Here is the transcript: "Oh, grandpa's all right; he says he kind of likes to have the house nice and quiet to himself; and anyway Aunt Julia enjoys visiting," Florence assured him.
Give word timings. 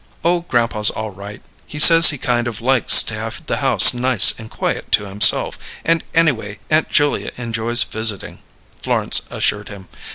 "Oh, 0.23 0.39
grandpa's 0.39 0.89
all 0.89 1.11
right; 1.11 1.43
he 1.67 1.77
says 1.77 2.09
he 2.09 2.17
kind 2.17 2.47
of 2.47 2.59
likes 2.59 3.03
to 3.03 3.13
have 3.13 3.45
the 3.45 3.57
house 3.57 3.93
nice 3.93 4.33
and 4.39 4.49
quiet 4.49 4.91
to 4.93 5.05
himself; 5.05 5.59
and 5.85 6.03
anyway 6.15 6.57
Aunt 6.71 6.89
Julia 6.89 7.29
enjoys 7.37 7.83
visiting," 7.83 8.41
Florence 8.81 9.21
assured 9.29 9.69
him. 9.69 9.87